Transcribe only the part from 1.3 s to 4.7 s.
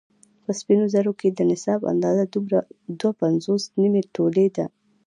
د نصاب اندازه دوه پنځوس نيمې تولې ده